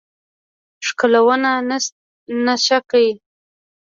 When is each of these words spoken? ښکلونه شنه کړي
ښکلونه 0.87 1.51
شنه 2.65 2.77
کړي 2.89 3.11